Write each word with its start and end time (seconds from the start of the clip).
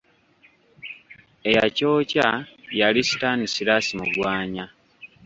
Eyakyokya 1.49 2.27
yali 2.79 3.01
Stanslas 3.09 3.87
Mugwanya. 3.97 4.65